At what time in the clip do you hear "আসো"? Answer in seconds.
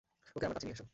0.77-0.85